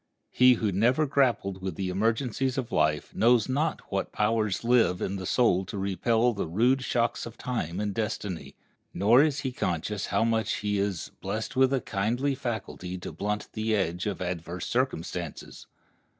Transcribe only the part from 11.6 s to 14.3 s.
a kindly faculty to blunt The edge of